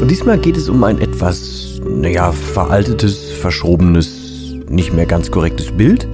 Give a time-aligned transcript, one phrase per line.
[0.00, 6.06] Und diesmal geht es um ein etwas, naja, veraltetes, verschrobenes, nicht mehr ganz korrektes Bild.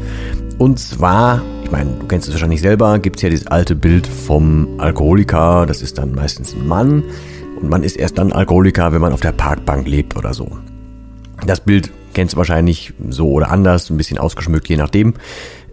[0.58, 4.06] Und zwar, ich meine, du kennst es wahrscheinlich selber, gibt es ja dieses alte Bild
[4.06, 7.02] vom Alkoholiker, das ist dann meistens ein Mann.
[7.60, 10.58] Und man ist erst dann Alkoholiker, wenn man auf der Parkbank lebt oder so.
[11.44, 15.14] Das Bild kennst du wahrscheinlich so oder anders, ein bisschen ausgeschmückt, je nachdem.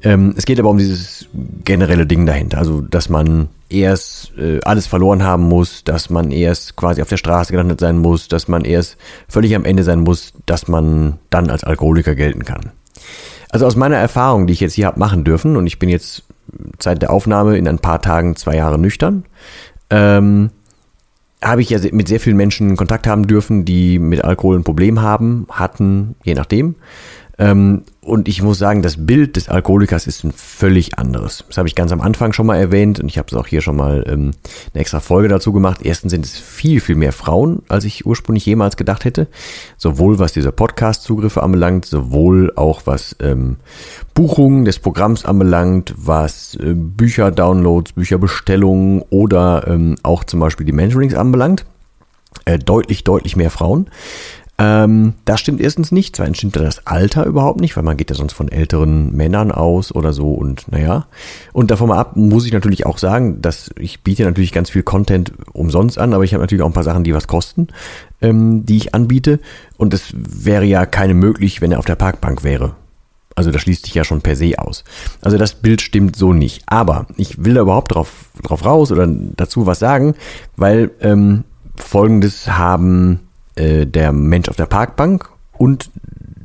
[0.02, 1.28] Ähm, es geht aber um dieses
[1.64, 6.76] generelle Ding dahinter, also dass man erst äh, alles verloren haben muss, dass man erst
[6.76, 10.34] quasi auf der Straße gelandet sein muss, dass man erst völlig am Ende sein muss,
[10.46, 12.72] dass man dann als Alkoholiker gelten kann.
[13.50, 16.24] Also aus meiner Erfahrung, die ich jetzt hier habe machen dürfen, und ich bin jetzt
[16.80, 19.26] seit der Aufnahme in ein paar Tagen zwei Jahre nüchtern,
[19.90, 20.52] ähm,
[21.42, 25.02] habe ich ja mit sehr vielen Menschen Kontakt haben dürfen, die mit Alkohol ein Problem
[25.02, 26.76] haben, hatten, je nachdem.
[27.40, 31.46] Ähm, und ich muss sagen, das Bild des Alkoholikers ist ein völlig anderes.
[31.48, 33.62] Das habe ich ganz am Anfang schon mal erwähnt und ich habe es auch hier
[33.62, 34.32] schon mal ähm,
[34.74, 35.80] eine extra Folge dazu gemacht.
[35.84, 39.28] Erstens sind es viel, viel mehr Frauen, als ich ursprünglich jemals gedacht hätte.
[39.78, 43.58] Sowohl was diese Podcast-Zugriffe anbelangt, sowohl auch was ähm,
[44.14, 51.14] Buchungen des Programms anbelangt, was äh, Bücher-Downloads, Bücherbestellungen oder ähm, auch zum Beispiel die Mentorings
[51.14, 51.66] anbelangt.
[52.46, 53.90] Äh, deutlich, deutlich mehr Frauen.
[54.62, 56.18] Ähm, das stimmt erstens nicht.
[56.18, 59.96] Zweitens stimmt das Alter überhaupt nicht, weil man geht ja sonst von älteren Männern aus
[59.96, 61.08] oder so und naja.
[61.54, 64.84] Und davon mal ab muss ich natürlich auch sagen, dass ich biete natürlich ganz viel
[64.84, 67.70] Content umsonst an, aber ich habe natürlich auch ein paar Sachen, die was kosten,
[68.22, 69.40] ähm, die ich anbiete.
[69.78, 72.76] Und es wäre ja keine möglich, wenn er auf der Parkbank wäre.
[73.36, 74.84] Also das schließt sich ja schon per se aus.
[75.22, 76.64] Also das Bild stimmt so nicht.
[76.66, 80.16] Aber ich will da überhaupt drauf, drauf raus oder dazu was sagen,
[80.58, 81.46] weil ähm,
[81.78, 83.22] folgendes haben
[83.56, 85.90] äh, der Mensch auf der Parkbank und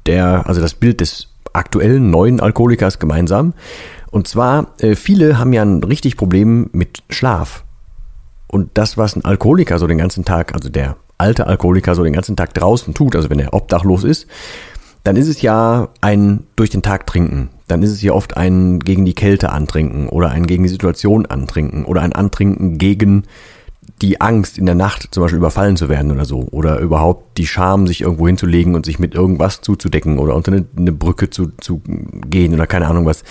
[0.07, 3.55] der, also das Bild des aktuellen neuen Alkoholikers gemeinsam.
[4.11, 7.65] Und zwar, äh, viele haben ja ein richtig Problem mit Schlaf.
[8.47, 12.13] Und das, was ein Alkoholiker so den ganzen Tag, also der alte Alkoholiker so den
[12.13, 14.27] ganzen Tag draußen tut, also wenn er obdachlos ist,
[15.05, 17.51] dann ist es ja ein durch den Tag trinken.
[17.69, 21.27] Dann ist es ja oft ein gegen die Kälte antrinken oder ein gegen die Situation
[21.27, 23.25] antrinken oder ein Antrinken gegen
[24.03, 26.49] die Angst, in der Nacht zum Beispiel überfallen zu werden oder so.
[26.51, 30.65] Oder überhaupt die Scham, sich irgendwo hinzulegen und sich mit irgendwas zuzudecken oder unter eine,
[30.77, 31.81] eine Brücke zu, zu
[32.29, 33.25] gehen oder keine Ahnung was.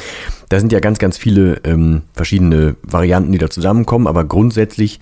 [0.49, 4.99] Da sind ja ganz, ganz viele ähm, verschiedene Varianten, die da zusammenkommen, aber grundsätzlich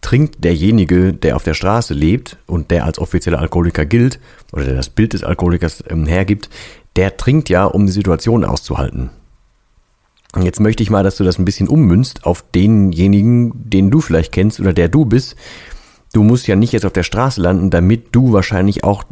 [0.00, 4.18] trinkt derjenige, der auf der Straße lebt und der als offizieller Alkoholiker gilt
[4.52, 6.48] oder der das Bild des Alkoholikers ähm, hergibt,
[6.96, 9.10] der trinkt ja, um die Situation auszuhalten.
[10.32, 14.00] Und jetzt möchte ich mal, dass du das ein bisschen ummünzt auf denjenigen, den du
[14.00, 15.34] vielleicht kennst oder der du bist.
[16.12, 19.04] Du musst ja nicht jetzt auf der Straße landen, damit du wahrscheinlich auch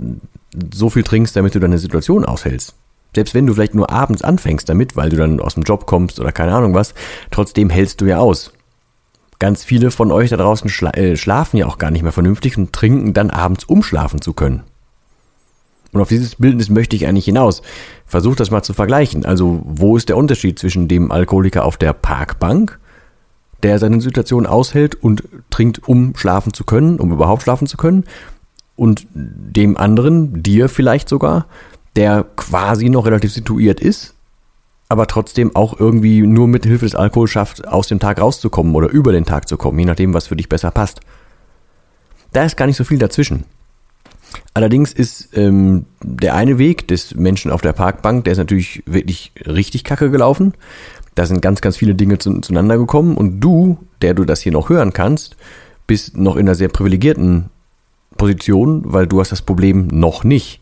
[0.72, 2.74] so viel trinkst, damit du deine Situation aushältst.
[3.14, 6.20] Selbst wenn du vielleicht nur abends anfängst damit, weil du dann aus dem Job kommst
[6.20, 6.94] oder keine Ahnung was,
[7.30, 8.52] trotzdem hältst du ja aus.
[9.38, 12.58] Ganz viele von euch da draußen schla äh, schlafen ja auch gar nicht mehr vernünftig
[12.58, 14.64] und trinken dann abends, um schlafen zu können.
[15.92, 17.62] Und auf dieses Bildnis möchte ich eigentlich hinaus.
[18.06, 19.24] Versuch das mal zu vergleichen.
[19.24, 22.78] Also, wo ist der Unterschied zwischen dem Alkoholiker auf der Parkbank,
[23.62, 28.04] der seine Situation aushält und trinkt, um schlafen zu können, um überhaupt schlafen zu können,
[28.76, 31.46] und dem anderen, dir vielleicht sogar,
[31.96, 34.14] der quasi noch relativ situiert ist,
[34.88, 38.88] aber trotzdem auch irgendwie nur mit Hilfe des Alkohols schafft, aus dem Tag rauszukommen oder
[38.88, 41.00] über den Tag zu kommen, je nachdem, was für dich besser passt.
[42.32, 43.44] Da ist gar nicht so viel dazwischen.
[44.54, 49.32] Allerdings ist ähm, der eine Weg des Menschen auf der Parkbank, der ist natürlich wirklich
[49.46, 50.54] richtig kacke gelaufen.
[51.14, 54.52] Da sind ganz, ganz viele Dinge zu, zueinander gekommen und du, der du das hier
[54.52, 55.36] noch hören kannst,
[55.86, 57.50] bist noch in einer sehr privilegierten
[58.16, 60.57] Position, weil du hast das Problem noch nicht.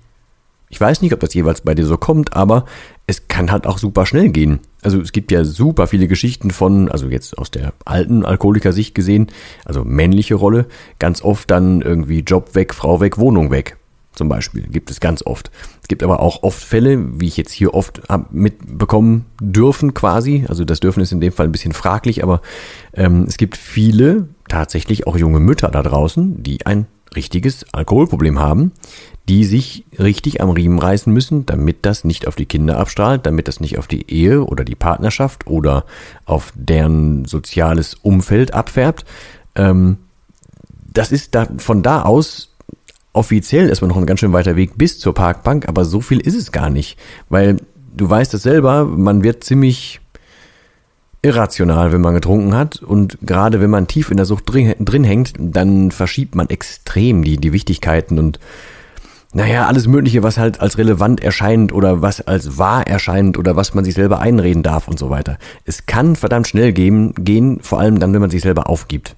[0.69, 2.65] Ich weiß nicht, ob das jeweils bei dir so kommt, aber
[3.07, 4.59] es kann halt auch super schnell gehen.
[4.83, 9.29] Also es gibt ja super viele Geschichten von, also jetzt aus der alten Alkoholiker-Sicht gesehen,
[9.65, 10.67] also männliche Rolle,
[10.99, 13.77] ganz oft dann irgendwie Job weg, Frau weg, Wohnung weg.
[14.17, 14.63] zum Beispiel.
[14.63, 15.51] Gibt es ganz oft.
[15.83, 20.47] Es gibt aber auch oft Fälle, wie ich jetzt hier oft mitbekommen dürfen quasi.
[20.49, 22.41] Also das dürfen ist in dem Fall ein bisschen fraglich, aber
[22.95, 26.87] ähm, es gibt viele, tatsächlich auch junge Mütter da draußen, die ein
[27.17, 28.73] richtiges Alkoholproblem haben,
[29.29, 33.49] die sich richtig am Riemen reißen müssen, damit das nicht auf die Kinder abstrahlt, damit
[33.49, 35.85] das nicht auf die Ehe oder die Partnerschaft oder
[36.25, 39.05] auf deren soziales Umfeld abfärbt.
[39.57, 39.99] Ähm,
[40.93, 42.55] das ist da, von da aus
[43.13, 46.21] offiziell ist man noch ein ganz schön weiter Weg bis zur Parkbank, aber so viel
[46.21, 46.99] ist es gar nicht,
[47.29, 47.57] weil
[47.97, 50.01] du weißt es selber, man wird ziemlich
[51.26, 55.02] irrational, wenn man getrunken hat und gerade wenn man tief in der Sucht drin, drin
[55.02, 58.38] hängt, dann verschiebt man extrem die, die Wichtigkeiten und
[59.32, 63.75] naja, alles Mögliche, was halt als relevant erscheint oder was als wahr erscheint oder was
[63.75, 65.37] man sich selber einreden darf und so weiter.
[65.64, 69.17] Es kann verdammt schnell gehen, gehen vor allem dann, wenn man sich selber aufgibt.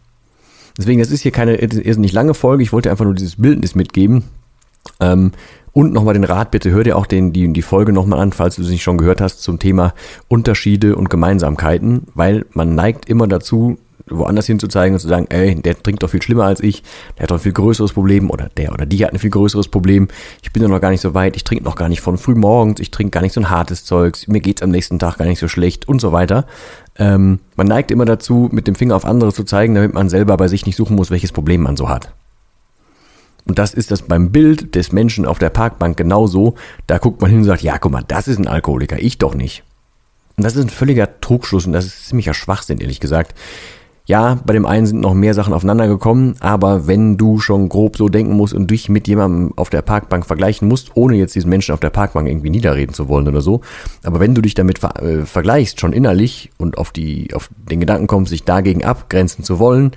[0.76, 2.62] Deswegen, das ist hier keine nicht lange Folge.
[2.62, 4.25] Ich wollte einfach nur dieses Bildnis mitgeben.
[4.99, 5.32] Ähm,
[5.78, 8.56] und nochmal den Rat, bitte hör dir auch den, die, die Folge nochmal an, falls
[8.56, 9.94] du es nicht schon gehört hast, zum Thema
[10.26, 13.78] Unterschiede und Gemeinsamkeiten, weil man neigt immer dazu,
[14.08, 16.82] woanders hinzuzeigen und zu sagen, ey, der trinkt doch viel schlimmer als ich,
[17.16, 19.69] der hat doch ein viel größeres Problem oder der oder die hat ein viel größeres
[19.69, 20.08] Problem,
[20.42, 22.34] ich bin ja noch gar nicht so weit, ich trinke noch gar nicht von früh
[22.34, 25.26] morgens, ich trinke gar nicht so ein hartes Zeugs, mir geht's am nächsten Tag gar
[25.26, 26.46] nicht so schlecht und so weiter.
[26.98, 30.36] Ähm, man neigt immer dazu, mit dem Finger auf andere zu zeigen, damit man selber
[30.38, 32.10] bei sich nicht suchen muss, welches Problem man so hat.
[33.49, 36.55] Und das ist das beim Bild des Menschen auf der Parkbank genauso.
[36.87, 39.35] Da guckt man hin und sagt, ja, guck mal, das ist ein Alkoholiker, ich doch
[39.35, 39.65] nicht.
[40.37, 43.35] Und das ist ein völliger Trugschluss und das ist ziemlicher Schwachsinn, ehrlich gesagt.
[44.06, 47.99] Ja, bei dem einen sind noch mehr Sachen aufeinander gekommen, aber wenn du schon grob
[47.99, 51.50] so denken musst und dich mit jemandem auf der Parkbank vergleichen musst, ohne jetzt diesen
[51.50, 53.61] Menschen auf der Parkbank irgendwie niederreden zu wollen oder so,
[54.05, 57.81] aber wenn du dich damit ver äh, vergleichst, schon innerlich und auf die, auf den
[57.81, 59.93] Gedanken kommst, sich dagegen abgrenzen zu wollen,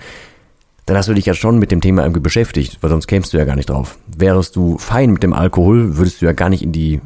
[0.85, 3.37] dann hast du dich ja schon mit dem Thema irgendwie beschäftigt, weil sonst kämst du
[3.37, 3.97] ja gar nicht drauf.
[4.17, 7.01] Wärst du fein mit dem Alkohol, würdest du ja gar nicht in die,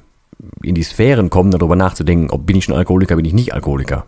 [0.63, 4.05] in die Sphären kommen, darüber nachzudenken, ob bin ich schon Alkoholiker, bin ich nicht Alkoholiker.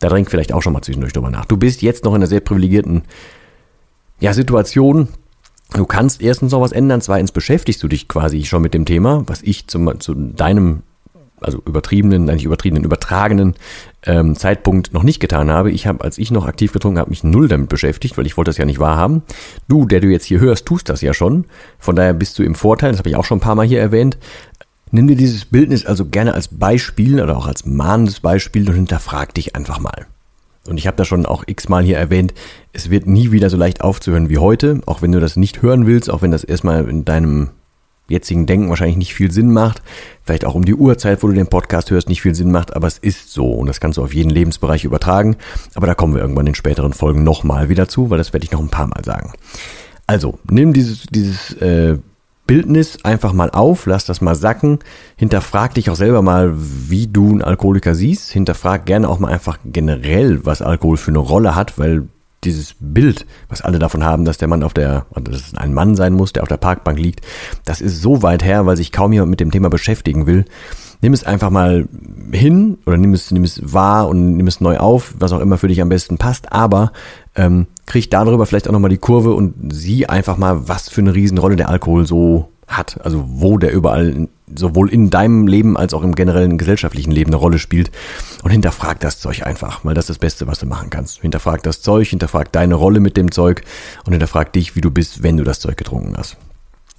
[0.00, 1.46] Da drängt vielleicht auch schon mal zwischendurch drüber nach.
[1.46, 3.02] Du bist jetzt noch in einer sehr privilegierten
[4.20, 5.08] ja, Situation.
[5.74, 9.22] Du kannst erstens noch was ändern, zweitens beschäftigst du dich quasi schon mit dem Thema,
[9.26, 10.82] was ich zum, zu deinem,
[11.40, 13.54] also übertriebenen, eigentlich übertriebenen, übertragenen
[14.04, 15.70] ähm, Zeitpunkt noch nicht getan habe.
[15.70, 18.48] Ich habe, als ich noch aktiv getrunken habe, mich null damit beschäftigt, weil ich wollte
[18.50, 19.22] das ja nicht wahrhaben.
[19.68, 21.46] Du, der du jetzt hier hörst, tust das ja schon.
[21.78, 23.80] Von daher bist du im Vorteil, das habe ich auch schon ein paar Mal hier
[23.80, 24.18] erwähnt.
[24.90, 29.34] Nimm dir dieses Bildnis also gerne als Beispiel oder auch als mahnendes Beispiel und hinterfrag
[29.34, 30.06] dich einfach mal.
[30.68, 32.34] Und ich habe da schon auch x-mal hier erwähnt,
[32.72, 35.86] es wird nie wieder so leicht aufzuhören wie heute, auch wenn du das nicht hören
[35.86, 37.50] willst, auch wenn das erstmal in deinem
[38.08, 39.82] jetzigen Denken wahrscheinlich nicht viel Sinn macht,
[40.22, 42.86] vielleicht auch um die Uhrzeit, wo du den Podcast hörst, nicht viel Sinn macht, aber
[42.86, 45.36] es ist so und das kannst du auf jeden Lebensbereich übertragen,
[45.74, 48.52] aber da kommen wir irgendwann in späteren Folgen nochmal wieder zu, weil das werde ich
[48.52, 49.32] noch ein paar Mal sagen.
[50.06, 51.98] Also, nimm dieses, dieses äh,
[52.46, 54.80] Bildnis einfach mal auf, lass das mal sacken,
[55.16, 59.58] hinterfrag dich auch selber mal, wie du einen Alkoholiker siehst, hinterfrag gerne auch mal einfach
[59.64, 62.08] generell, was Alkohol für eine Rolle hat, weil
[62.44, 65.74] dieses Bild, was alle davon haben, dass der Mann auf der, oder dass es ein
[65.74, 67.20] Mann sein muss, der auf der Parkbank liegt,
[67.64, 70.44] das ist so weit her, weil sich kaum jemand mit dem Thema beschäftigen will.
[71.00, 71.88] Nimm es einfach mal
[72.32, 75.58] hin oder nimm es, nimm es wahr und nimm es neu auf, was auch immer
[75.58, 76.92] für dich am besten passt, aber
[77.34, 81.14] ähm, krieg darüber vielleicht auch nochmal die Kurve und sieh einfach mal, was für eine
[81.14, 83.00] Riesenrolle der Alkohol so hat.
[83.02, 87.36] Also wo der überall sowohl in deinem Leben als auch im generellen gesellschaftlichen Leben eine
[87.36, 87.90] Rolle spielt.
[88.42, 91.20] Und hinterfrag das Zeug einfach, weil das ist das Beste, was du machen kannst.
[91.20, 93.62] Hinterfrag das Zeug, hinterfrag deine Rolle mit dem Zeug
[94.04, 96.36] und hinterfrag dich, wie du bist, wenn du das Zeug getrunken hast.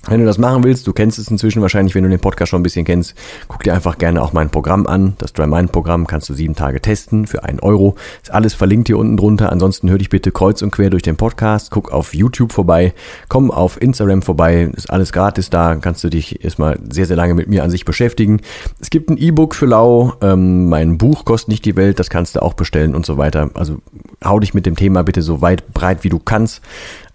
[0.07, 2.59] Wenn du das machen willst, du kennst es inzwischen wahrscheinlich, wenn du den Podcast schon
[2.59, 3.15] ein bisschen kennst,
[3.47, 5.13] guck dir einfach gerne auch mein Programm an.
[5.17, 7.95] Das Dry Mind Programm kannst du sieben Tage testen für einen Euro.
[8.21, 9.49] Ist alles verlinkt hier unten drunter.
[9.49, 11.71] Ansonsten hör dich bitte kreuz und quer durch den Podcast.
[11.71, 12.93] Guck auf YouTube vorbei.
[13.29, 14.69] Komm auf Instagram vorbei.
[14.75, 15.75] Ist alles gratis da.
[15.75, 18.41] Kannst du dich erstmal sehr, sehr lange mit mir an sich beschäftigen.
[18.81, 20.15] Es gibt ein E-Book für Lau.
[20.21, 21.97] Ähm, mein Buch kostet nicht die Welt.
[21.99, 23.51] Das kannst du auch bestellen und so weiter.
[23.53, 23.77] Also
[24.21, 26.61] hau dich mit dem Thema bitte so weit breit wie du kannst.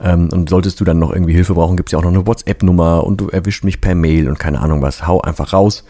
[0.00, 3.04] Ähm, und solltest du dann noch irgendwie Hilfe brauchen, gibt's ja auch noch eine WhatsApp-Nummer
[3.04, 5.06] und du erwischt mich per Mail und keine Ahnung was.
[5.06, 5.84] Hau einfach raus.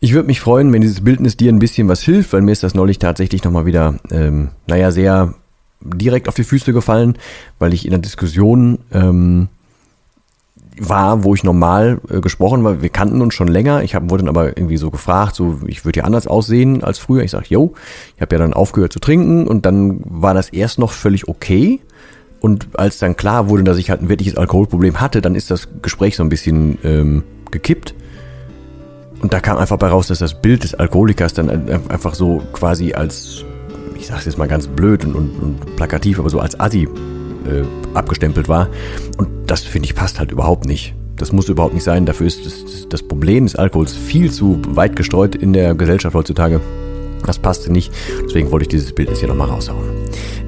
[0.00, 2.62] Ich würde mich freuen, wenn dieses Bildnis dir ein bisschen was hilft, weil mir ist
[2.62, 5.34] das neulich tatsächlich nochmal wieder, ähm, naja, sehr
[5.80, 7.16] direkt auf die Füße gefallen,
[7.58, 9.48] weil ich in der Diskussion ähm,
[10.78, 12.82] war, wo ich normal äh, gesprochen war.
[12.82, 13.82] Wir kannten uns schon länger.
[13.82, 16.98] Ich hab, wurde dann aber irgendwie so gefragt, so ich würde ja anders aussehen als
[16.98, 17.22] früher.
[17.22, 17.74] Ich sag, yo,
[18.16, 21.80] ich habe ja dann aufgehört zu trinken und dann war das erst noch völlig okay.
[22.46, 25.66] Und als dann klar wurde, dass ich halt ein wirkliches Alkoholproblem hatte, dann ist das
[25.82, 27.92] Gespräch so ein bisschen ähm, gekippt.
[29.20, 31.50] Und da kam einfach bei raus, dass das Bild des Alkoholikers dann
[31.88, 33.44] einfach so quasi als,
[33.96, 37.64] ich sag's jetzt mal ganz blöd und, und, und plakativ, aber so als Assi äh,
[37.94, 38.68] abgestempelt war.
[39.18, 40.94] Und das finde ich passt halt überhaupt nicht.
[41.16, 42.06] Das muss überhaupt nicht sein.
[42.06, 46.60] Dafür ist das, das Problem des Alkohols viel zu weit gestreut in der Gesellschaft heutzutage.
[47.26, 47.92] Das passte nicht.
[48.24, 49.84] Deswegen wollte ich dieses Bild jetzt hier nochmal raushauen.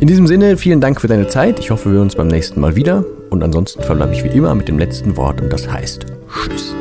[0.01, 1.59] In diesem Sinne, vielen Dank für deine Zeit.
[1.59, 3.05] Ich hoffe, wir hören uns beim nächsten Mal wieder.
[3.31, 6.75] Und ansonsten verbleibe ich wie immer mit dem letzten Wort und das heißt Tschüss.